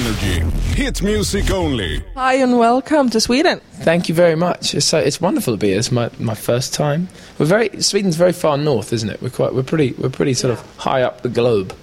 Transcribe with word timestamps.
Energy. 0.00 0.40
Hit 0.74 1.00
music 1.02 1.50
only. 1.50 2.04
Hi 2.14 2.34
and 2.34 2.58
welcome 2.58 3.08
to 3.08 3.18
Sweden. 3.18 3.60
Thank 3.76 4.10
you 4.10 4.14
very 4.14 4.34
much. 4.34 4.74
It's 4.74 4.84
so, 4.84 4.98
it's 4.98 5.22
wonderful 5.22 5.54
to 5.54 5.56
be 5.58 5.68
here. 5.68 5.78
It's 5.78 5.90
my, 5.90 6.10
my 6.18 6.34
first 6.34 6.74
time. 6.74 7.08
We're 7.38 7.46
very 7.46 7.80
Sweden's 7.80 8.16
very 8.16 8.34
far 8.34 8.58
north, 8.58 8.92
isn't 8.92 9.08
it? 9.08 9.22
We're 9.22 9.30
quite 9.30 9.54
we're 9.54 9.62
pretty 9.62 9.94
we're 9.94 10.10
pretty 10.10 10.34
sort 10.34 10.52
of 10.52 10.60
high 10.76 11.00
up 11.00 11.22
the 11.22 11.30
globe. 11.30 11.74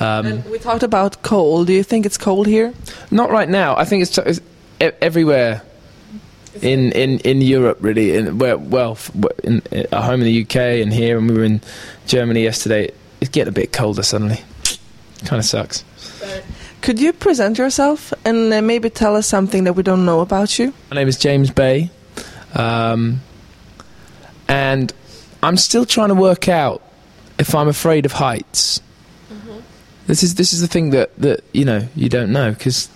Um, 0.00 0.26
And 0.26 0.44
we 0.50 0.58
talked 0.58 0.82
about 0.82 1.22
cold. 1.22 1.68
Do 1.68 1.72
you 1.72 1.82
think 1.82 2.04
it's 2.04 2.18
cold 2.18 2.46
here? 2.46 2.74
not 3.10 3.30
right 3.30 3.48
now. 3.48 3.74
I 3.74 3.86
think 3.86 4.02
it's, 4.02 4.18
it's 4.18 4.40
e- 4.78 4.90
everywhere 5.00 5.62
in 6.60 6.92
in 6.92 7.20
in 7.20 7.40
Europe 7.40 7.78
really. 7.80 8.16
In 8.16 8.36
where 8.36 8.58
well 8.58 8.92
f- 8.92 9.10
w- 9.18 9.34
in, 9.44 9.62
in 9.70 9.86
at 9.90 10.04
home 10.04 10.20
in 10.20 10.26
the 10.26 10.42
UK 10.42 10.56
and 10.82 10.92
here, 10.92 11.16
and 11.16 11.26
we 11.30 11.36
were 11.38 11.44
in 11.44 11.62
Germany 12.06 12.42
yesterday. 12.42 12.90
It's 13.22 13.30
getting 13.30 13.48
a 13.48 13.52
bit 13.60 13.72
colder 13.72 14.02
suddenly. 14.02 14.40
Kind 15.24 15.38
of 15.40 15.46
sucks. 15.46 15.84
Could 16.82 16.98
you 16.98 17.12
present 17.12 17.58
yourself 17.58 18.12
and 18.24 18.52
uh, 18.52 18.62
maybe 18.62 18.88
tell 18.88 19.14
us 19.14 19.26
something 19.26 19.64
that 19.64 19.74
we 19.74 19.82
don't 19.82 20.06
know 20.06 20.20
about 20.20 20.58
you? 20.58 20.72
My 20.90 20.96
name 20.96 21.08
is 21.08 21.18
James 21.18 21.50
Bay, 21.50 21.90
um, 22.54 23.20
and 24.48 24.92
I'm 25.42 25.58
still 25.58 25.84
trying 25.84 26.08
to 26.08 26.14
work 26.14 26.48
out 26.48 26.82
if 27.38 27.54
I'm 27.54 27.68
afraid 27.68 28.06
of 28.06 28.12
heights. 28.12 28.80
This 30.06 30.22
is 30.22 30.34
this 30.36 30.52
is 30.52 30.60
the 30.60 30.66
thing 30.66 30.90
that, 30.90 31.14
that 31.18 31.44
you 31.52 31.64
know 31.64 31.86
you 31.94 32.08
don't 32.08 32.32
know 32.32 32.50
because 32.50 32.88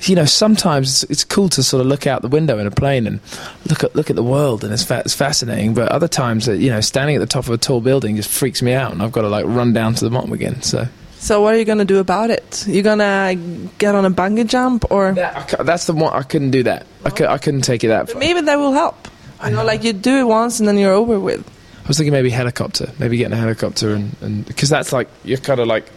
you 0.00 0.16
know 0.16 0.24
sometimes 0.24 1.04
it's, 1.04 1.10
it's 1.10 1.24
cool 1.24 1.48
to 1.50 1.62
sort 1.62 1.82
of 1.82 1.86
look 1.86 2.06
out 2.06 2.22
the 2.22 2.28
window 2.28 2.58
in 2.58 2.66
a 2.66 2.70
plane 2.70 3.06
and 3.06 3.20
look 3.68 3.84
at 3.84 3.94
look 3.94 4.10
at 4.10 4.16
the 4.16 4.24
world 4.24 4.64
and 4.64 4.72
it's, 4.72 4.82
fa- 4.82 5.02
it's 5.04 5.14
fascinating. 5.14 5.74
But 5.74 5.92
other 5.92 6.08
times, 6.08 6.48
uh, 6.48 6.52
you 6.52 6.70
know, 6.70 6.80
standing 6.80 7.14
at 7.14 7.20
the 7.20 7.26
top 7.26 7.44
of 7.44 7.50
a 7.50 7.58
tall 7.58 7.82
building 7.82 8.16
just 8.16 8.30
freaks 8.30 8.62
me 8.62 8.72
out 8.72 8.90
and 8.90 9.02
I've 9.02 9.12
got 9.12 9.20
to 9.20 9.28
like 9.28 9.44
run 9.46 9.72
down 9.74 9.94
to 9.94 10.04
the 10.04 10.10
bottom 10.10 10.32
again. 10.32 10.62
So. 10.62 10.88
So 11.22 11.40
what 11.40 11.54
are 11.54 11.56
you 11.58 11.64
gonna 11.64 11.84
do 11.84 11.98
about 12.00 12.30
it? 12.30 12.66
You 12.66 12.82
gonna 12.82 13.36
get 13.78 13.94
on 13.94 14.04
a 14.04 14.10
bungee 14.10 14.44
jump 14.44 14.90
or 14.90 15.12
That, 15.12 15.54
that's 15.64 15.86
the 15.86 15.92
one 15.92 16.12
I 16.12 16.22
couldn't 16.24 16.50
do 16.50 16.64
that. 16.64 16.84
I, 17.04 17.10
cou- 17.10 17.26
I 17.26 17.38
couldn't 17.38 17.60
take 17.62 17.84
it 17.84 17.88
that 17.88 18.10
far. 18.10 18.18
maybe 18.18 18.40
that 18.40 18.56
will 18.56 18.72
help. 18.72 19.06
You 19.44 19.50
know, 19.50 19.64
like 19.64 19.84
you 19.84 19.92
do 19.92 20.18
it 20.18 20.24
once 20.24 20.58
and 20.58 20.66
then 20.68 20.76
you're 20.78 20.92
over 20.92 21.20
with. 21.20 21.46
I 21.84 21.88
was 21.88 21.96
thinking 21.96 22.12
maybe 22.12 22.28
helicopter, 22.30 22.90
maybe 22.98 23.16
getting 23.18 23.34
a 23.34 23.36
helicopter, 23.40 23.94
and, 23.94 24.16
and 24.20 24.44
because 24.46 24.68
that's 24.68 24.92
like 24.92 25.08
you're 25.22 25.38
kind 25.38 25.60
of 25.60 25.68
like 25.68 25.88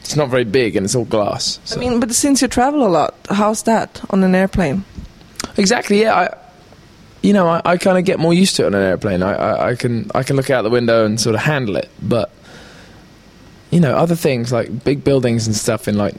it's 0.00 0.14
not 0.14 0.28
very 0.28 0.44
big 0.44 0.76
and 0.76 0.84
it's 0.84 0.94
all 0.94 1.06
glass. 1.06 1.58
So. 1.64 1.76
I 1.76 1.80
mean, 1.80 1.98
but 1.98 2.14
since 2.14 2.42
you 2.42 2.48
travel 2.48 2.86
a 2.86 2.88
lot, 2.88 3.14
how's 3.30 3.62
that 3.62 3.98
on 4.10 4.22
an 4.24 4.34
airplane? 4.34 4.84
exactly, 5.56 6.02
yeah. 6.02 6.14
I, 6.14 6.36
you 7.22 7.32
know, 7.32 7.48
I, 7.48 7.62
I 7.64 7.76
kind 7.78 7.96
of 7.98 8.04
get 8.04 8.18
more 8.18 8.34
used 8.34 8.56
to 8.56 8.64
it 8.64 8.66
on 8.66 8.74
an 8.74 8.82
airplane. 8.82 9.22
I, 9.22 9.32
I, 9.32 9.68
I 9.70 9.74
can 9.74 10.10
I 10.14 10.22
can 10.22 10.36
look 10.36 10.50
out 10.50 10.62
the 10.62 10.70
window 10.70 11.06
and 11.06 11.18
sort 11.18 11.34
of 11.34 11.40
handle 11.40 11.76
it, 11.76 11.88
but 12.02 12.30
you 13.70 13.80
know, 13.80 13.94
other 13.94 14.16
things 14.16 14.52
like 14.52 14.84
big 14.84 15.04
buildings 15.04 15.46
and 15.46 15.54
stuff 15.54 15.88
in 15.88 15.96
like 15.96 16.14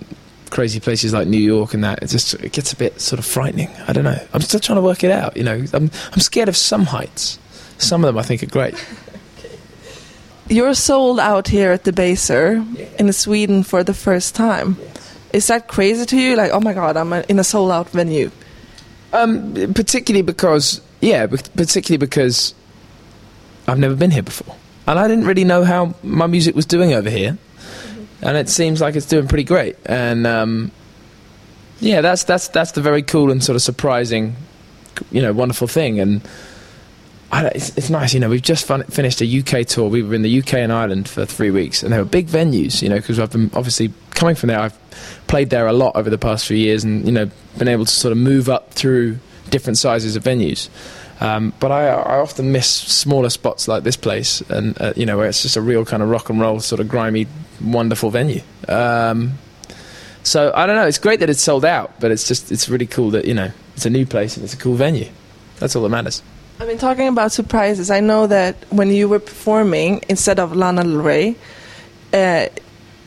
crazy 0.49 0.79
places 0.79 1.13
like 1.13 1.27
New 1.27 1.37
York 1.37 1.73
and 1.73 1.83
that, 1.83 2.03
it 2.03 2.07
just 2.07 2.33
it 2.35 2.51
gets 2.51 2.73
a 2.73 2.75
bit 2.75 2.99
sort 2.99 3.19
of 3.19 3.25
frightening. 3.25 3.69
I 3.87 3.93
don't 3.93 4.03
know. 4.03 4.19
I'm 4.33 4.41
still 4.41 4.59
trying 4.59 4.77
to 4.77 4.81
work 4.81 5.03
it 5.03 5.11
out. 5.11 5.37
You 5.37 5.43
know, 5.43 5.63
I'm 5.73 5.91
I'm 6.11 6.19
scared 6.19 6.49
of 6.49 6.57
some 6.57 6.85
heights. 6.85 7.39
Some 7.77 8.03
of 8.03 8.07
them 8.07 8.17
I 8.17 8.23
think 8.23 8.43
are 8.43 8.47
great. 8.47 8.75
You're 10.49 10.73
sold 10.73 11.19
out 11.19 11.47
here 11.47 11.71
at 11.73 11.83
Debaser 11.83 12.65
in 12.99 13.13
Sweden 13.13 13.61
for 13.61 13.83
the 13.83 13.93
first 13.93 14.33
time. 14.33 14.77
Is 15.31 15.45
that 15.47 15.67
crazy 15.67 16.07
to 16.07 16.17
you? 16.17 16.35
Like, 16.35 16.51
oh 16.51 16.59
my 16.59 16.73
god, 16.73 16.97
I'm 16.97 17.13
in 17.13 17.37
a 17.37 17.43
sold 17.43 17.71
out 17.71 17.89
venue. 17.91 18.31
Um, 19.13 19.53
particularly 19.75 20.23
because, 20.23 20.81
yeah, 21.01 21.27
particularly 21.27 21.97
because 21.97 22.55
I've 23.67 23.77
never 23.77 23.95
been 23.95 24.09
here 24.09 24.23
before, 24.23 24.55
and 24.89 24.97
I 24.97 25.07
didn't 25.07 25.25
really 25.25 25.43
know 25.43 25.63
how 25.63 25.93
my 26.01 26.25
music 26.25 26.55
was 26.55 26.65
doing 26.65 26.93
over 26.93 27.11
here, 27.11 27.37
and 28.23 28.35
it 28.35 28.49
seems 28.49 28.81
like 28.81 28.95
it's 28.95 29.05
doing 29.05 29.27
pretty 29.27 29.43
great. 29.43 29.75
And 29.85 30.25
um, 30.25 30.71
yeah, 31.79 32.01
that's 32.01 32.23
that's 32.23 32.47
that's 32.47 32.71
the 32.71 32.81
very 32.81 33.03
cool 33.03 33.29
and 33.29 33.43
sort 33.43 33.55
of 33.55 33.61
surprising, 33.61 34.35
you 35.11 35.21
know, 35.21 35.31
wonderful 35.31 35.67
thing. 35.67 35.99
And 35.99 36.27
it's, 37.31 37.77
it's 37.77 37.91
nice, 37.91 38.15
you 38.15 38.19
know. 38.19 38.29
We've 38.29 38.41
just 38.41 38.65
fun- 38.65 38.83
finished 38.85 39.21
a 39.21 39.25
UK 39.39 39.67
tour. 39.67 39.89
We 39.89 40.01
were 40.01 40.15
in 40.15 40.23
the 40.23 40.39
UK 40.39 40.55
and 40.55 40.73
Ireland 40.73 41.07
for 41.07 41.23
three 41.23 41.51
weeks, 41.51 41.83
and 41.83 41.93
they 41.93 41.99
were 41.99 42.05
big 42.05 42.25
venues, 42.25 42.81
you 42.81 42.89
know, 42.89 42.95
because 42.95 43.19
I've 43.19 43.31
been 43.31 43.51
obviously 43.53 43.93
coming 44.11 44.33
from 44.33 44.47
there. 44.47 44.59
I've 44.59 44.77
played 45.27 45.51
there 45.51 45.67
a 45.67 45.73
lot 45.73 45.95
over 45.95 46.09
the 46.09 46.17
past 46.17 46.47
few 46.47 46.57
years, 46.57 46.83
and 46.83 47.05
you 47.05 47.11
know, 47.11 47.29
been 47.59 47.67
able 47.67 47.85
to 47.85 47.91
sort 47.91 48.11
of 48.11 48.17
move 48.17 48.49
up 48.49 48.73
through 48.73 49.19
different 49.51 49.77
sizes 49.77 50.15
of 50.15 50.23
venues. 50.23 50.67
Um, 51.21 51.53
but 51.59 51.71
I, 51.71 51.87
I 51.87 52.19
often 52.19 52.51
miss 52.51 52.67
smaller 52.69 53.29
spots 53.29 53.67
like 53.67 53.83
this 53.83 53.97
place, 53.97 54.41
and 54.49 54.79
uh, 54.81 54.93
you 54.95 55.05
know, 55.05 55.17
where 55.17 55.27
it's 55.27 55.41
just 55.41 55.57
a 55.57 55.61
real 55.61 55.85
kind 55.85 56.01
of 56.01 56.09
rock 56.09 56.29
and 56.29 56.39
roll, 56.39 56.59
sort 56.59 56.79
of 56.79 56.87
grimy, 56.87 57.27
wonderful 57.61 58.09
venue. 58.09 58.41
Um, 58.67 59.37
so 60.23 60.51
I 60.55 60.65
don't 60.65 60.75
know. 60.75 60.87
It's 60.87 60.97
great 60.97 61.19
that 61.19 61.29
it's 61.29 61.41
sold 61.41 61.65
out, 61.65 61.99
but 61.99 62.11
it's 62.11 62.27
just 62.27 62.51
it's 62.51 62.69
really 62.69 62.87
cool 62.87 63.11
that 63.11 63.25
you 63.25 63.33
know 63.33 63.51
it's 63.75 63.85
a 63.85 63.89
new 63.89 64.05
place 64.05 64.37
and 64.37 64.43
it's 64.43 64.53
a 64.53 64.57
cool 64.57 64.75
venue. 64.75 65.09
That's 65.59 65.75
all 65.75 65.83
that 65.83 65.89
matters. 65.89 66.23
I 66.59 66.65
mean, 66.65 66.77
talking 66.77 67.07
about 67.07 67.31
surprises, 67.31 67.89
I 67.89 68.01
know 68.01 68.27
that 68.27 68.55
when 68.69 68.89
you 68.89 69.07
were 69.07 69.19
performing 69.19 70.01
instead 70.09 70.39
of 70.39 70.55
Lana 70.55 70.83
Del 70.83 70.97
Rey, 70.97 71.35
uh, 72.13 72.47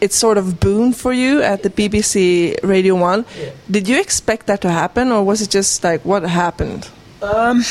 it 0.00 0.12
sort 0.12 0.38
of 0.38 0.58
boomed 0.58 0.96
for 0.96 1.12
you 1.12 1.42
at 1.42 1.62
the 1.62 1.68
BBC 1.70 2.58
Radio 2.62 2.94
1. 2.94 3.24
Did 3.70 3.88
you 3.88 4.00
expect 4.00 4.46
that 4.46 4.62
to 4.62 4.70
happen, 4.70 5.12
or 5.12 5.22
was 5.22 5.42
it 5.42 5.50
just 5.50 5.84
like 5.84 6.04
what 6.04 6.22
happened? 6.22 6.88
Um, 7.22 7.62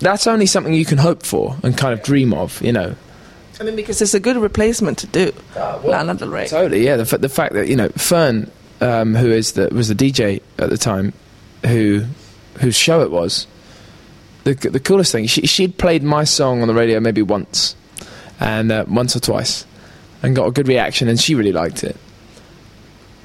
that's 0.00 0.26
only 0.26 0.46
something 0.46 0.74
you 0.74 0.84
can 0.84 0.98
hope 0.98 1.22
for 1.24 1.56
and 1.62 1.76
kind 1.76 1.92
of 1.92 2.02
dream 2.02 2.32
of, 2.32 2.60
you 2.62 2.72
know. 2.72 2.94
I 3.60 3.62
mean, 3.62 3.76
because 3.76 4.02
it's 4.02 4.14
a 4.14 4.20
good 4.20 4.36
replacement 4.36 4.98
to 4.98 5.06
do 5.06 5.32
Lana 5.56 6.14
Del 6.14 6.28
Rey. 6.28 6.48
Totally, 6.48 6.84
yeah. 6.84 6.96
The, 6.96 7.02
f- 7.02 7.20
the 7.20 7.28
fact 7.28 7.54
that 7.54 7.68
you 7.68 7.76
know 7.76 7.88
Fearne, 7.90 8.50
um, 8.80 9.14
who 9.14 9.30
is 9.30 9.52
the 9.52 9.68
was 9.68 9.88
the 9.88 9.94
DJ 9.94 10.42
at 10.58 10.70
the 10.70 10.76
time, 10.78 11.12
who 11.64 12.04
whose 12.60 12.76
show 12.76 13.02
it 13.02 13.10
was. 13.10 13.46
The 14.42 14.54
the 14.54 14.80
coolest 14.80 15.12
thing, 15.12 15.26
she 15.26 15.46
she'd 15.46 15.78
played 15.78 16.02
my 16.02 16.24
song 16.24 16.62
on 16.62 16.68
the 16.68 16.74
radio 16.74 17.00
maybe 17.00 17.22
once, 17.22 17.76
and 18.40 18.72
uh, 18.72 18.84
once 18.88 19.14
or 19.16 19.20
twice, 19.20 19.64
and 20.22 20.34
got 20.34 20.46
a 20.46 20.50
good 20.50 20.68
reaction, 20.68 21.08
and 21.08 21.18
she 21.18 21.34
really 21.34 21.52
liked 21.52 21.84
it. 21.84 21.96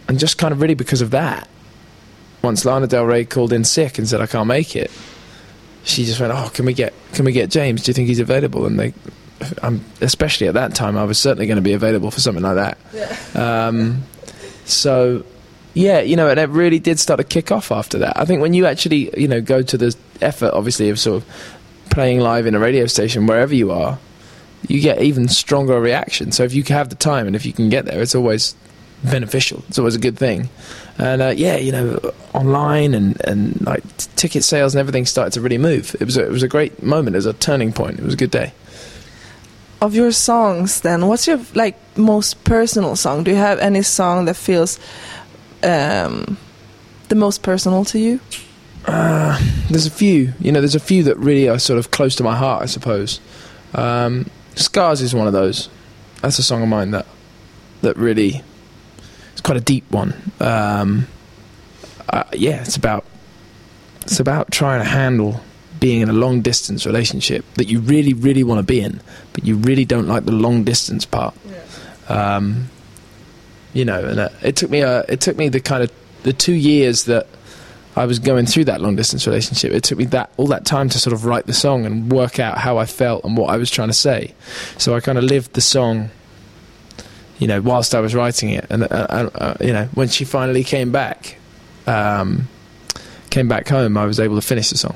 And 0.08 0.20
just 0.20 0.38
kind 0.38 0.52
of 0.52 0.62
really 0.62 0.76
because 0.76 1.02
of 1.02 1.12
that, 1.12 1.50
once 2.42 2.66
Lana 2.66 2.88
Del 2.88 3.06
Rey 3.06 3.26
called 3.26 3.52
in 3.52 3.64
sick 3.64 3.98
and 3.98 4.08
said 4.08 4.22
I 4.22 4.28
can't 4.28 4.48
make 4.48 4.76
it, 4.76 4.92
she 5.84 6.06
just 6.06 6.20
went, 6.20 6.34
"Oh, 6.34 6.50
can 6.54 6.66
we 6.66 6.74
get 6.74 6.94
can 7.14 7.26
we 7.26 7.32
get 7.32 7.50
James? 7.50 7.84
Do 7.84 7.90
you 7.90 7.94
think 7.94 8.08
he's 8.08 8.20
available?" 8.20 8.66
And 8.66 8.80
they, 8.80 8.94
I'm 9.64 9.84
especially 10.02 10.48
at 10.48 10.54
that 10.56 10.76
time, 10.76 10.98
I 10.98 11.04
was 11.04 11.18
certainly 11.18 11.48
going 11.48 11.58
to 11.58 11.62
be 11.62 11.74
available 11.74 12.12
for 12.12 12.20
something 12.20 12.44
like 12.44 12.56
that. 12.56 13.36
Um, 13.36 14.04
so, 14.66 15.26
yeah, 15.74 16.02
you 16.02 16.16
know, 16.16 16.30
and 16.30 16.40
it 16.40 16.50
really 16.50 16.80
did 16.80 17.00
start 17.00 17.20
to 17.20 17.24
kick 17.24 17.52
off 17.52 17.72
after 17.72 18.00
that. 18.00 18.20
I 18.20 18.26
think 18.26 18.42
when 18.42 18.54
you 18.54 18.66
actually, 18.66 19.20
you 19.20 19.28
know, 19.28 19.42
go 19.42 19.62
to 19.62 19.78
the 19.78 19.96
effort, 20.22 20.54
obviously, 20.54 20.90
of 20.90 21.00
sort 21.00 21.24
of 21.24 21.58
playing 21.90 22.20
live 22.20 22.46
in 22.46 22.56
a 22.56 22.60
radio 22.60 22.86
station 22.86 23.26
wherever 23.26 23.54
you 23.54 23.72
are, 23.72 23.98
you 24.68 24.82
get 24.82 25.02
even 25.02 25.28
stronger 25.28 25.80
reaction. 25.80 26.32
So 26.32 26.44
if 26.44 26.54
you 26.54 26.64
have 26.66 26.90
the 26.90 26.96
time 26.96 27.28
and 27.28 27.36
if 27.36 27.46
you 27.46 27.54
can 27.54 27.70
get 27.70 27.86
there, 27.86 28.02
it's 28.02 28.16
always 28.16 28.56
beneficial. 29.04 29.64
It's 29.68 29.80
always 29.80 29.96
a 29.96 30.00
good 30.00 30.18
thing. 30.18 30.50
And 30.98 31.22
uh, 31.22 31.34
yeah, 31.36 31.58
you 31.58 31.72
know, 31.72 32.00
online 32.34 32.94
and, 32.94 33.20
and 33.26 33.60
like 33.62 33.84
t- 33.98 34.10
ticket 34.16 34.44
sales 34.44 34.76
and 34.76 34.80
everything 34.80 35.06
started 35.06 35.34
to 35.34 35.42
really 35.42 35.58
move. 35.58 35.96
It 36.00 36.06
was 36.06 36.18
a, 36.18 36.26
it 36.26 36.32
was 36.32 36.44
a 36.44 36.48
great 36.48 36.84
moment. 36.84 37.16
It 37.16 37.20
was 37.20 37.26
a 37.26 37.34
turning 37.34 37.72
point. 37.72 38.00
It 38.00 38.06
was 38.06 38.14
a 38.14 38.18
good 38.18 38.32
day. 38.32 38.54
Of 39.82 39.96
your 39.96 40.12
songs, 40.12 40.82
then, 40.82 41.08
what's 41.08 41.26
your 41.26 41.40
like 41.56 41.78
most 41.98 42.44
personal 42.44 42.98
song? 42.98 43.24
Do 43.24 43.32
you 43.32 43.38
have 43.38 43.60
any 43.60 43.82
song 43.82 44.26
that 44.26 44.36
feels 44.36 44.78
um, 45.64 46.38
the 47.08 47.16
most 47.16 47.44
personal 47.44 47.86
to 47.86 48.00
you? 48.00 48.20
There's 49.70 49.86
a 49.86 49.92
few, 49.92 50.34
you 50.40 50.52
know, 50.52 50.60
there's 50.60 50.76
a 50.76 50.80
few 50.82 51.04
that 51.04 51.18
really 51.18 51.48
are 51.48 51.60
sort 51.60 51.80
of 51.80 51.92
close 51.92 52.16
to 52.18 52.24
my 52.24 52.36
heart, 52.36 52.64
I 52.64 52.66
suppose. 52.66 53.22
Um, 53.74 54.30
Scars 54.56 55.02
is 55.02 55.16
one 55.16 55.28
of 55.28 55.34
those. 55.34 55.70
That's 56.22 56.40
a 56.40 56.44
song 56.44 56.62
of 56.62 56.68
mine 56.68 56.92
that 56.92 57.06
that 57.82 57.96
really 57.96 58.44
it's 59.40 59.46
quite 59.46 59.58
a 59.58 59.62
deep 59.62 59.90
one. 59.90 60.14
Um, 60.42 61.08
uh, 62.10 62.26
yeah, 62.34 62.62
it's 62.62 62.76
about 62.76 63.06
it's 64.02 64.20
about 64.20 64.52
trying 64.52 64.82
to 64.82 64.86
handle 64.86 65.40
being 65.80 66.02
in 66.02 66.10
a 66.10 66.14
long 66.14 66.42
distance 66.42 66.86
relationship 66.86 67.46
that 67.54 67.70
you 67.70 67.80
really, 67.80 68.14
really 68.14 68.44
want 68.44 68.60
to 68.60 68.64
be 68.64 68.82
in, 68.82 69.00
but 69.32 69.46
you 69.46 69.56
really 69.56 69.86
don't 69.86 70.08
like 70.08 70.26
the 70.26 70.34
long 70.34 70.66
distance 70.66 71.06
part. 71.06 71.34
Um, 72.10 72.70
you 73.72 73.86
know, 73.86 74.04
and 74.04 74.20
uh, 74.20 74.30
it 74.42 74.58
took 74.58 74.70
me 74.70 74.84
uh, 74.84 75.04
it 75.08 75.22
took 75.22 75.38
me 75.38 75.48
the 75.48 75.62
kind 75.62 75.84
of 75.84 75.92
the 76.24 76.34
two 76.34 76.54
years 76.54 77.06
that 77.06 77.26
I 77.96 78.08
was 78.08 78.20
going 78.20 78.46
through 78.46 78.66
that 78.66 78.82
long 78.82 78.98
distance 78.98 79.26
relationship. 79.26 79.72
It 79.72 79.84
took 79.84 80.00
me 80.00 80.06
that 80.06 80.32
all 80.36 80.48
that 80.48 80.66
time 80.66 80.90
to 80.90 81.00
sort 81.00 81.14
of 81.14 81.24
write 81.24 81.46
the 81.46 81.54
song 81.54 81.86
and 81.86 82.12
work 82.12 82.42
out 82.42 82.58
how 82.58 82.78
I 82.78 82.86
felt 82.86 83.24
and 83.24 83.38
what 83.38 83.52
I 83.52 83.56
was 83.56 83.72
trying 83.72 83.88
to 83.88 83.94
say. 83.94 84.34
So 84.78 84.98
I 84.98 85.00
kind 85.00 85.18
of 85.18 85.24
lived 85.24 85.54
the 85.54 85.62
song, 85.62 86.10
you 87.40 87.48
know, 87.48 87.62
whilst 87.62 87.96
I 87.96 88.00
was 88.02 88.14
writing 88.14 88.52
it. 88.52 88.66
And 88.70 88.84
uh, 88.84 88.88
uh, 88.88 89.30
uh, 89.36 89.54
you 89.62 89.74
know, 89.74 89.86
when 89.96 90.08
she 90.10 90.26
finally 90.26 90.64
came 90.64 90.92
back, 90.92 91.38
um, 91.88 92.48
came 93.30 93.48
back 93.48 93.68
home, 93.68 93.98
I 93.98 94.06
was 94.06 94.20
able 94.20 94.36
to 94.36 94.46
finish 94.46 94.70
the 94.70 94.78
song. 94.78 94.96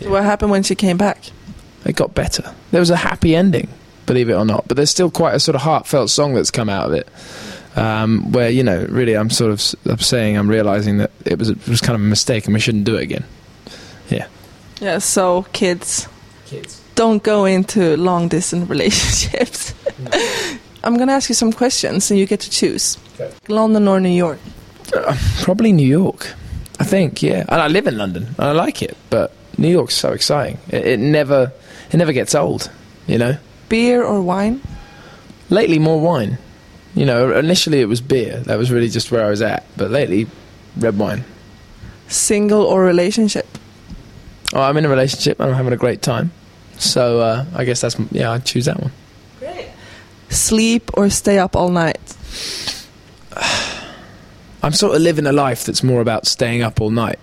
So 0.00 0.10
what 0.10 0.24
happened 0.24 0.50
when 0.50 0.62
she 0.62 0.74
came 0.74 0.96
back? 0.96 1.22
It 1.86 1.96
got 1.96 2.14
better. 2.14 2.54
There 2.70 2.80
was 2.80 2.90
a 2.90 2.96
happy 2.96 3.36
ending, 3.36 3.68
believe 4.06 4.28
it 4.28 4.34
or 4.34 4.44
not. 4.44 4.66
But 4.68 4.76
there's 4.76 4.90
still 4.90 5.10
quite 5.10 5.34
a 5.34 5.40
sort 5.40 5.54
of 5.54 5.62
heartfelt 5.62 6.10
song 6.10 6.34
that's 6.34 6.50
come 6.50 6.68
out 6.68 6.88
of 6.88 6.94
it. 6.94 7.08
Um, 7.76 8.30
where 8.32 8.50
you 8.50 8.62
know, 8.62 8.86
really, 8.88 9.14
I'm 9.16 9.30
sort 9.30 9.50
of 9.50 9.62
I'm 9.90 9.98
saying 9.98 10.36
I'm 10.36 10.48
realizing 10.48 10.98
that 10.98 11.10
it 11.24 11.38
was 11.38 11.50
it 11.50 11.68
was 11.68 11.80
kind 11.80 11.94
of 11.94 12.00
a 12.00 12.04
mistake 12.08 12.46
and 12.46 12.54
we 12.54 12.60
shouldn't 12.60 12.84
do 12.84 12.96
it 12.96 13.02
again. 13.02 13.24
Yeah. 14.08 14.26
Yeah, 14.80 14.98
so 14.98 15.46
kids, 15.52 16.08
Kids. 16.46 16.82
don't 16.94 17.22
go 17.22 17.44
into 17.44 17.96
long 17.96 18.28
distance 18.28 18.68
relationships. 18.70 19.72
I'm 20.84 20.96
gonna 20.96 21.12
ask 21.12 21.28
you 21.28 21.34
some 21.34 21.52
questions 21.52 22.10
and 22.10 22.20
you 22.20 22.26
get 22.26 22.40
to 22.40 22.50
choose. 22.50 22.98
Okay. 23.14 23.32
London 23.48 23.88
or 23.88 24.00
New 24.00 24.10
York? 24.10 24.38
Probably 25.42 25.72
New 25.72 25.86
York. 25.86 26.34
I 26.78 26.84
think, 26.84 27.22
yeah. 27.22 27.44
And 27.48 27.60
I 27.60 27.68
live 27.68 27.86
in 27.86 27.96
London. 27.96 28.26
And 28.38 28.46
I 28.46 28.52
like 28.52 28.82
it, 28.82 28.96
but 29.10 29.32
New 29.58 29.70
York's 29.70 29.94
so 29.94 30.12
exciting. 30.12 30.58
It, 30.68 30.86
it 30.86 31.00
never, 31.00 31.52
it 31.90 31.96
never 31.96 32.12
gets 32.12 32.34
old. 32.34 32.70
You 33.06 33.18
know. 33.18 33.36
Beer 33.68 34.02
or 34.04 34.20
wine? 34.20 34.60
Lately, 35.50 35.78
more 35.78 36.00
wine. 36.00 36.38
You 36.94 37.06
know, 37.06 37.36
initially 37.36 37.80
it 37.80 37.86
was 37.86 38.00
beer. 38.00 38.38
That 38.40 38.58
was 38.58 38.70
really 38.70 38.88
just 38.88 39.10
where 39.10 39.24
I 39.24 39.30
was 39.30 39.42
at. 39.42 39.64
But 39.76 39.90
lately, 39.90 40.26
red 40.76 40.98
wine. 40.98 41.24
Single 42.08 42.62
or 42.62 42.84
relationship? 42.84 43.46
Oh, 44.52 44.62
I'm 44.62 44.76
in 44.76 44.84
a 44.84 44.88
relationship 44.88 45.40
and 45.40 45.50
I'm 45.50 45.56
having 45.56 45.72
a 45.72 45.76
great 45.76 46.02
time. 46.02 46.30
So 46.78 47.20
uh, 47.20 47.44
I 47.54 47.64
guess 47.64 47.80
that's 47.80 47.96
yeah. 48.10 48.30
I'd 48.32 48.44
choose 48.44 48.66
that 48.66 48.80
one. 48.80 48.92
Great. 50.34 50.40
Sleep 50.40 50.90
or 50.94 51.10
stay 51.10 51.38
up 51.38 51.54
all 51.56 51.70
night? 51.70 52.16
I'm 54.62 54.72
sort 54.72 54.96
of 54.96 55.02
living 55.02 55.26
a 55.26 55.32
life 55.32 55.64
that's 55.64 55.82
more 55.82 56.00
about 56.00 56.26
staying 56.26 56.62
up 56.62 56.80
all 56.80 56.90
night 56.90 57.18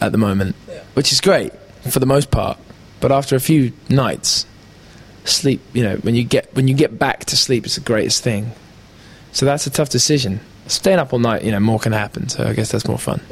at 0.00 0.12
the 0.12 0.18
moment, 0.18 0.54
which 0.94 1.12
is 1.12 1.20
great 1.20 1.52
for 1.90 1.98
the 2.00 2.06
most 2.06 2.30
part. 2.30 2.56
But 3.00 3.10
after 3.12 3.34
a 3.36 3.40
few 3.40 3.72
nights, 3.88 4.46
sleep, 5.24 5.60
you 5.72 5.82
know, 5.82 5.96
when 5.96 6.14
you 6.14 6.22
get 6.24 6.54
when 6.54 6.68
you 6.68 6.74
get 6.74 6.98
back 6.98 7.24
to 7.26 7.36
sleep, 7.36 7.64
it's 7.66 7.74
the 7.74 7.80
greatest 7.80 8.22
thing. 8.22 8.52
So 9.32 9.44
that's 9.44 9.66
a 9.66 9.70
tough 9.70 9.88
decision. 9.90 10.40
Staying 10.68 11.00
up 11.00 11.12
all 11.12 11.18
night, 11.18 11.42
you 11.42 11.50
know, 11.50 11.58
more 11.60 11.80
can 11.80 11.92
happen. 11.92 12.28
So 12.28 12.44
I 12.46 12.52
guess 12.52 12.70
that's 12.70 12.86
more 12.86 12.98
fun. 12.98 13.20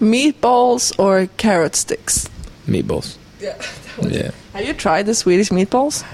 Meatballs 0.00 0.98
or 0.98 1.28
carrot 1.36 1.76
sticks? 1.76 2.28
Meatballs. 2.66 3.16
Yeah. 3.40 3.56
Yeah, 4.08 4.30
Have 4.54 4.64
you 4.66 4.72
tried 4.72 5.04
the 5.04 5.14
Swedish 5.14 5.50
meatballs? 5.50 6.04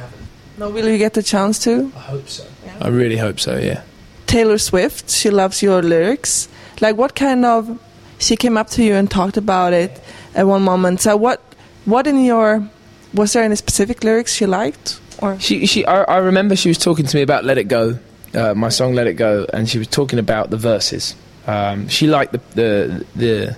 No, 0.59 0.71
will 0.71 0.89
you 0.89 0.99
get 0.99 1.15
the 1.15 1.23
chance 1.23 1.59
to? 1.65 1.93
I 1.97 2.01
hope 2.01 2.29
so. 2.29 2.45
I 2.81 2.89
really 2.89 3.17
hope 3.17 3.39
so. 3.41 3.59
Yeah. 3.59 3.83
Taylor 4.27 4.59
Swift, 4.59 5.11
she 5.11 5.31
loves 5.31 5.63
your 5.63 5.83
lyrics. 5.83 6.49
Like, 6.81 6.97
what 6.97 7.15
kind 7.15 7.45
of? 7.45 7.79
She 8.19 8.37
came 8.37 8.57
up 8.57 8.71
to 8.71 8.83
you 8.83 8.95
and 8.95 9.11
talked 9.11 9.37
about 9.37 9.73
it 9.75 10.01
at 10.35 10.47
one 10.47 10.63
moment. 10.63 11.01
So, 11.03 11.17
what, 11.17 11.41
what 11.85 12.07
in 12.07 12.25
your? 12.25 12.69
Was 13.13 13.33
there 13.33 13.45
any 13.45 13.57
specific 13.57 14.03
lyrics 14.03 14.35
she 14.35 14.47
liked, 14.47 15.01
or? 15.19 15.39
She, 15.39 15.67
she, 15.67 15.85
I, 15.85 16.03
I 16.03 16.17
remember 16.19 16.57
she 16.57 16.69
was 16.69 16.79
talking 16.79 17.07
to 17.07 17.17
me 17.17 17.23
about 17.23 17.45
"Let 17.45 17.59
It 17.59 17.65
Go," 17.65 17.99
uh, 18.35 18.55
my 18.55 18.71
song 18.71 18.95
"Let 18.95 19.07
It 19.07 19.15
Go," 19.15 19.47
and 19.53 19.69
she 19.69 19.79
was 19.79 19.89
talking 19.89 20.19
about 20.19 20.51
the 20.51 20.57
verses. 20.57 21.15
Um, 21.47 21.89
she 21.89 22.07
liked 22.07 22.33
the, 22.33 22.41
the, 22.55 23.07
the, 23.15 23.57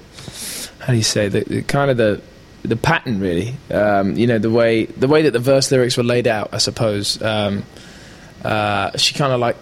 how 0.81 0.93
do 0.93 0.97
you 0.97 1.03
say, 1.03 1.29
the, 1.29 1.41
the 1.41 1.63
kind 1.63 1.91
of 1.91 1.97
the, 1.97 2.21
the 2.63 2.77
pattern, 2.77 3.21
really. 3.21 3.55
Um, 3.71 4.17
you 4.17 4.27
know, 4.27 4.39
the 4.39 4.51
way, 4.51 4.87
the 4.87 5.09
way 5.09 5.23
that 5.23 5.33
the 5.33 5.39
verse 5.39 5.71
lyrics 5.71 5.97
were 5.97 6.03
laid 6.03 6.27
out. 6.27 6.51
I 6.53 6.59
suppose 6.59 7.21
um, 7.23 7.65
uh, 8.45 8.97
she 8.97 9.15
kind 9.15 9.33
of 9.33 9.41
liked 9.41 9.61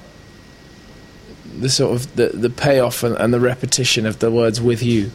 the 1.58 1.69
sort 1.69 1.94
of 1.94 2.16
the, 2.16 2.28
the 2.28 2.50
payoff 2.50 3.02
and, 3.02 3.16
and 3.16 3.32
the 3.32 3.40
repetition 3.40 4.06
of 4.06 4.19
the 4.19 4.31
words 4.31 4.60
"with 4.60 4.82
you." 4.82 5.10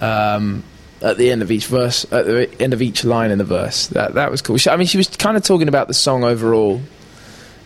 Um, 0.00 0.62
at 1.00 1.16
the 1.16 1.30
end 1.30 1.42
of 1.42 1.50
each 1.50 1.66
verse, 1.66 2.04
at 2.12 2.26
the 2.26 2.50
end 2.60 2.72
of 2.72 2.82
each 2.82 3.04
line 3.04 3.30
in 3.30 3.38
the 3.38 3.44
verse. 3.44 3.86
That 3.88 4.14
that 4.14 4.30
was 4.30 4.42
cool. 4.42 4.56
She, 4.56 4.70
I 4.70 4.76
mean, 4.76 4.86
she 4.86 4.98
was 4.98 5.08
kind 5.08 5.36
of 5.36 5.42
talking 5.42 5.68
about 5.68 5.88
the 5.88 5.94
song 5.94 6.24
overall, 6.24 6.80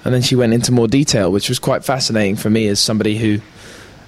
and 0.05 0.15
then 0.15 0.23
she 0.23 0.37
went 0.37 0.53
into 0.53 0.73
more 0.73 0.89
detail, 0.89 1.33
which 1.33 1.49
was 1.49 1.59
quite 1.59 1.85
fascinating 1.85 2.37
for 2.37 2.51
me 2.51 2.69
as 2.69 2.81
somebody 2.81 3.17
who 3.17 3.41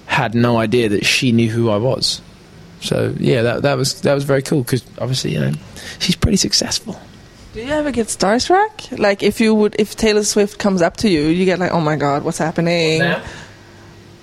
had 0.05 0.35
no 0.35 0.57
idea 0.57 0.89
that 0.89 1.05
she 1.05 1.31
knew 1.31 1.49
who 1.49 1.69
I 1.69 1.77
was. 1.77 2.21
So 2.85 3.13
yeah, 3.19 3.41
that 3.41 3.61
that 3.63 3.77
was 3.77 4.01
that 4.01 4.13
was 4.13 4.23
very 4.23 4.41
cool 4.41 4.61
because 4.63 4.83
obviously 4.99 5.33
you 5.33 5.39
know 5.41 5.51
she's 5.99 6.15
pretty 6.15 6.37
successful. 6.37 6.99
Do 7.53 7.61
you 7.61 7.71
ever 7.71 7.91
get 7.91 8.07
starstruck? 8.07 8.97
Like, 8.99 9.23
if 9.23 9.39
you 9.39 9.55
would, 9.55 9.77
if 9.79 9.95
Taylor 9.95 10.23
Swift 10.25 10.59
comes 10.59 10.81
up 10.81 10.97
to 10.97 11.09
you, 11.09 11.21
you 11.21 11.45
get 11.45 11.57
like, 11.57 11.71
oh 11.71 11.79
my 11.79 11.95
god, 11.95 12.23
what's 12.23 12.37
happening? 12.37 12.99
Now? 12.99 13.23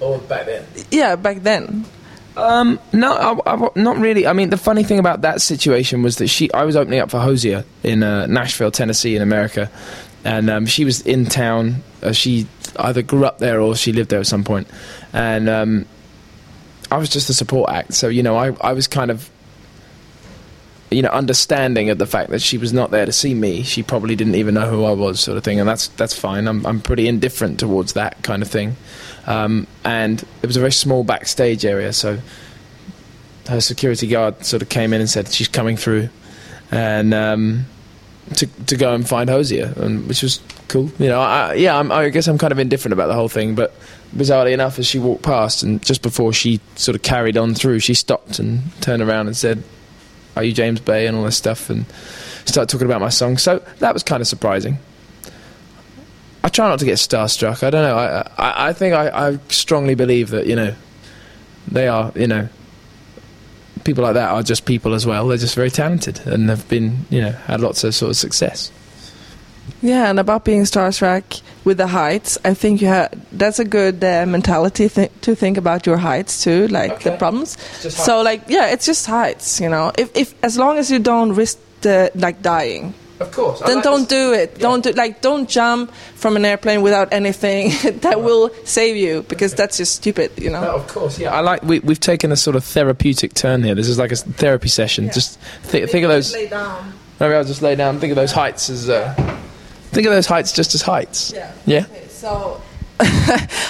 or 0.00 0.18
back 0.18 0.44
then? 0.44 0.64
Yeah, 0.90 1.16
back 1.16 1.38
then. 1.38 1.86
Um, 2.36 2.78
no, 2.92 3.12
I, 3.46 3.54
I- 3.54 3.68
not 3.74 3.96
really. 3.98 4.26
I 4.26 4.34
mean, 4.34 4.50
the 4.50 4.56
funny 4.58 4.84
thing 4.84 4.98
about 4.98 5.22
that 5.22 5.40
situation 5.40 6.02
was 6.02 6.16
that 6.16 6.28
she, 6.28 6.52
I 6.52 6.64
was 6.64 6.76
opening 6.76 7.00
up 7.00 7.10
for 7.10 7.20
Hozier 7.20 7.64
in 7.82 8.02
uh, 8.02 8.26
Nashville, 8.26 8.70
Tennessee, 8.70 9.16
in 9.16 9.22
America, 9.22 9.70
and 10.24 10.50
um, 10.50 10.66
she 10.66 10.84
was 10.84 11.00
in 11.00 11.24
town. 11.24 11.76
Uh, 12.02 12.12
she 12.12 12.46
either 12.76 13.00
grew 13.02 13.24
up 13.24 13.38
there 13.38 13.60
or 13.62 13.74
she 13.76 13.92
lived 13.92 14.10
there 14.10 14.20
at 14.20 14.26
some 14.26 14.44
point, 14.44 14.66
and 15.14 15.48
um, 15.48 15.86
I 16.92 16.98
was 16.98 17.08
just 17.08 17.30
a 17.30 17.34
support 17.34 17.70
act. 17.70 17.94
So 17.94 18.08
you 18.08 18.22
know, 18.22 18.36
I, 18.36 18.54
I 18.60 18.74
was 18.74 18.86
kind 18.86 19.10
of, 19.10 19.30
you 20.90 21.00
know, 21.00 21.08
understanding 21.08 21.88
of 21.88 21.96
the 21.96 22.06
fact 22.06 22.30
that 22.30 22.42
she 22.42 22.58
was 22.58 22.74
not 22.74 22.90
there 22.90 23.06
to 23.06 23.12
see 23.12 23.32
me. 23.32 23.62
She 23.62 23.82
probably 23.82 24.14
didn't 24.14 24.34
even 24.34 24.54
know 24.54 24.68
who 24.68 24.84
I 24.84 24.92
was, 24.92 25.18
sort 25.18 25.38
of 25.38 25.42
thing, 25.42 25.58
and 25.58 25.66
that's 25.66 25.88
that's 25.88 26.14
fine. 26.14 26.46
I'm 26.46 26.66
I'm 26.66 26.82
pretty 26.82 27.08
indifferent 27.08 27.58
towards 27.58 27.94
that 27.94 28.22
kind 28.22 28.42
of 28.42 28.48
thing. 28.48 28.76
Um, 29.26 29.66
and 29.84 30.22
it 30.42 30.46
was 30.46 30.56
a 30.58 30.60
very 30.60 30.72
small 30.72 31.02
backstage 31.02 31.64
area, 31.64 31.94
so 31.94 32.18
her 33.48 33.60
security 33.60 34.06
guard 34.06 34.44
sort 34.44 34.60
of 34.60 34.68
came 34.68 34.92
in 34.92 35.00
and 35.00 35.08
said 35.08 35.28
she's 35.28 35.48
coming 35.48 35.78
through, 35.78 36.10
and 36.70 37.14
um, 37.14 37.64
to 38.34 38.46
to 38.66 38.76
go 38.76 38.94
and 38.94 39.08
find 39.08 39.30
Hozier, 39.30 39.72
and 39.76 40.06
which 40.08 40.22
was 40.22 40.40
cool. 40.68 40.90
You 40.98 41.08
know, 41.08 41.20
I, 41.22 41.54
yeah, 41.54 41.78
I'm, 41.78 41.90
I 41.90 42.10
guess 42.10 42.28
I'm 42.28 42.36
kind 42.36 42.52
of 42.52 42.58
indifferent 42.58 42.92
about 42.92 43.06
the 43.06 43.14
whole 43.14 43.30
thing, 43.30 43.54
but 43.54 43.74
bizarrely 44.16 44.52
enough, 44.52 44.78
as 44.78 44.86
she 44.86 44.98
walked 44.98 45.22
past, 45.22 45.62
and 45.62 45.82
just 45.82 46.02
before 46.02 46.32
she 46.32 46.60
sort 46.76 46.94
of 46.94 47.02
carried 47.02 47.36
on 47.36 47.54
through, 47.54 47.80
she 47.80 47.94
stopped 47.94 48.38
and 48.38 48.60
turned 48.80 49.02
around 49.02 49.26
and 49.26 49.36
said, 49.36 49.62
"Are 50.36 50.44
you 50.44 50.52
James 50.52 50.80
Bay?" 50.80 51.06
and 51.06 51.16
all 51.16 51.24
this 51.24 51.36
stuff, 51.36 51.70
and 51.70 51.86
started 52.44 52.70
talking 52.70 52.86
about 52.86 53.00
my 53.00 53.08
song. 53.08 53.38
So 53.38 53.62
that 53.78 53.94
was 53.94 54.02
kind 54.02 54.20
of 54.20 54.26
surprising. 54.26 54.78
I 56.44 56.48
try 56.48 56.68
not 56.68 56.80
to 56.80 56.84
get 56.84 56.98
starstruck. 56.98 57.62
I 57.62 57.70
don't 57.70 57.82
know. 57.82 57.96
I 57.96 58.20
I, 58.38 58.68
I 58.68 58.72
think 58.72 58.94
I, 58.94 59.28
I 59.28 59.38
strongly 59.48 59.94
believe 59.94 60.30
that 60.30 60.46
you 60.46 60.56
know 60.56 60.74
they 61.68 61.88
are 61.88 62.12
you 62.14 62.26
know 62.26 62.48
people 63.84 64.04
like 64.04 64.14
that 64.14 64.30
are 64.30 64.42
just 64.42 64.64
people 64.64 64.94
as 64.94 65.06
well. 65.06 65.26
They're 65.28 65.38
just 65.38 65.54
very 65.54 65.70
talented 65.70 66.20
and 66.26 66.48
have 66.48 66.68
been 66.68 67.06
you 67.10 67.20
know 67.20 67.32
had 67.32 67.60
lots 67.60 67.84
of 67.84 67.94
sort 67.94 68.10
of 68.10 68.16
success. 68.16 68.70
Yeah, 69.80 70.10
and 70.10 70.18
about 70.18 70.44
being 70.44 70.62
starstruck 70.62 71.40
with 71.64 71.76
the 71.78 71.86
heights, 71.86 72.38
I 72.44 72.54
think 72.54 72.80
you 72.82 72.88
have 72.88 73.10
that's 73.32 73.58
a 73.58 73.64
good 73.64 74.02
uh, 74.02 74.26
mentality 74.26 74.88
th- 74.88 75.10
to 75.22 75.34
think 75.34 75.56
about 75.58 75.86
your 75.86 75.96
heights 75.98 76.42
too, 76.42 76.66
like 76.68 77.02
the 77.02 77.12
problems. 77.16 77.56
So, 77.94 78.22
like, 78.22 78.42
yeah, 78.48 78.68
it's 78.72 78.86
just 78.86 79.06
heights, 79.06 79.60
you 79.60 79.68
know. 79.68 79.92
If, 79.98 80.10
if 80.16 80.34
as 80.44 80.56
long 80.58 80.78
as 80.78 80.90
you 80.90 80.98
don't 80.98 81.32
risk 81.34 81.58
the 81.82 82.10
like 82.14 82.42
dying, 82.42 82.94
Of 83.20 83.30
course. 83.32 83.60
then 83.60 83.80
don't 83.82 84.08
do 84.08 84.32
it. 84.32 84.58
Don't 84.58 84.82
do 84.84 84.90
like 84.92 85.20
don't 85.20 85.48
jump 85.48 85.92
from 86.14 86.36
an 86.36 86.44
airplane 86.44 86.82
without 86.82 87.12
anything 87.12 87.70
that 88.00 88.22
will 88.22 88.50
save 88.64 88.96
you 88.96 89.22
because 89.28 89.54
that's 89.54 89.76
just 89.76 89.94
stupid, 89.94 90.30
you 90.36 90.50
know. 90.50 90.60
No, 90.62 90.74
of 90.76 90.86
course, 90.88 91.18
yeah. 91.18 91.32
I 91.32 91.40
like. 91.40 91.62
We, 91.62 91.78
we've 91.80 92.00
taken 92.00 92.32
a 92.32 92.36
sort 92.36 92.56
of 92.56 92.64
therapeutic 92.64 93.34
turn 93.34 93.62
here. 93.62 93.74
This 93.76 93.88
is 93.88 93.98
like 93.98 94.12
a 94.12 94.16
therapy 94.16 94.68
session. 94.68 95.10
Just 95.12 95.38
th- 95.70 95.88
think 95.90 96.04
of 96.04 96.10
those. 96.10 96.32
Lay 96.34 96.48
down. 96.48 96.92
Maybe 97.20 97.34
I'll 97.34 97.44
just 97.44 97.62
lay 97.62 97.76
down. 97.76 98.00
Think 98.00 98.10
of 98.10 98.16
those 98.16 98.32
heights 98.32 98.68
as. 98.70 98.88
Uh, 98.88 99.14
think 99.92 100.06
of 100.06 100.12
those 100.12 100.26
heights 100.26 100.52
just 100.52 100.74
as 100.74 100.82
heights. 100.82 101.32
Yeah. 101.34 101.52
Yeah. 101.66 101.84
Okay, 101.90 102.06
so 102.08 102.60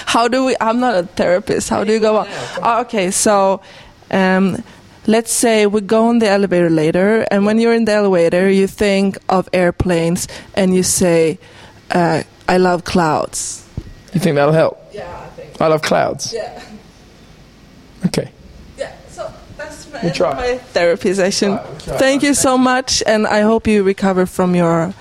how 0.05 0.27
do 0.27 0.45
we? 0.45 0.55
I'm 0.61 0.79
not 0.79 0.95
a 0.95 1.03
therapist. 1.03 1.69
How 1.69 1.83
do 1.83 1.91
you 1.93 1.99
go 1.99 2.17
on? 2.17 2.27
Oh, 2.61 2.81
okay, 2.81 3.11
so 3.11 3.61
um, 4.11 4.63
let's 5.07 5.31
say 5.31 5.65
we 5.65 5.81
go 5.81 6.07
on 6.07 6.19
the 6.19 6.27
elevator 6.29 6.69
later, 6.69 7.25
and 7.31 7.45
when 7.45 7.57
you're 7.59 7.73
in 7.73 7.85
the 7.85 7.93
elevator, 7.93 8.49
you 8.49 8.67
think 8.67 9.17
of 9.29 9.49
airplanes, 9.53 10.27
and 10.55 10.73
you 10.75 10.83
say, 10.83 11.39
uh, 11.91 12.23
"I 12.47 12.57
love 12.57 12.83
clouds." 12.83 13.65
You 14.13 14.19
think 14.19 14.35
that'll 14.35 14.53
help? 14.53 14.77
Yeah, 14.93 15.09
I 15.09 15.27
think. 15.35 15.59
I 15.61 15.67
love 15.67 15.81
clouds. 15.81 16.31
Yeah, 16.33 16.61
Okay. 18.05 18.29
yeah. 18.77 18.91
So 19.09 19.33
that's 19.57 19.91
my, 19.91 20.09
try. 20.09 20.33
my 20.35 20.57
therapy 20.73 21.13
session. 21.15 21.57
Try, 21.57 21.71
we 21.71 21.79
try. 21.79 21.97
Thank 21.97 22.21
you 22.23 22.33
so 22.35 22.57
much, 22.57 23.01
and 23.07 23.25
I 23.25 23.41
hope 23.41 23.65
you 23.65 23.81
recover 23.81 24.27
from 24.27 24.53
your 24.55 24.93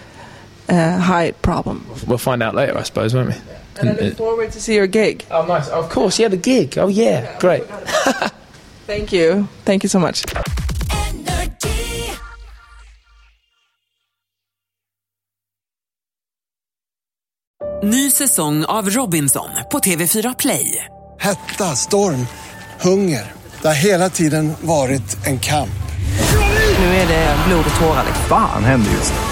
uh, 0.69 0.99
height 0.99 1.41
problem. 1.43 1.87
We'll 2.07 2.19
find 2.19 2.43
out 2.43 2.55
later, 2.55 2.77
I 2.79 2.83
suppose, 2.83 3.15
won't 3.15 3.29
we? 3.29 3.35
And 3.81 3.91
I 3.91 3.93
look 3.93 4.17
forward 4.17 4.53
to 4.53 4.61
see 4.61 4.75
your 4.75 4.87
gig. 4.87 5.25
oh, 5.31 5.47
nice. 5.47 5.69
Of 5.69 5.89
course. 5.89 6.19
Yeah, 6.19 6.29
the 6.29 6.37
gig. 6.37 6.79
Oh, 6.79 6.89
yeah. 6.89 7.39
Great. 7.39 7.65
Thank 8.87 9.13
you. 9.13 9.49
Thank 9.65 9.83
you 9.83 9.89
so 9.89 9.99
much. 9.99 10.25
Ny 17.85 18.11
säsong 18.11 18.65
av 18.65 18.91
Robinson 18.91 19.49
på 19.71 19.79
TV4 19.79 20.35
Play. 20.39 20.85
Hetta, 21.21 21.65
storm, 21.77 22.27
hunger. 22.81 23.33
Det 23.63 23.69
har 23.69 23.75
hela 23.75 24.09
tiden 24.09 24.53
varit 24.61 25.27
en 25.27 25.39
kamp. 25.39 25.69
Nu 26.79 26.85
är 26.85 27.09
det 27.09 27.37
blod 27.49 27.65
och 27.75 27.81
tårar. 27.81 28.05
Fan 28.29 28.65
händer 28.65 28.91
just 28.91 29.13
nu. 29.13 29.32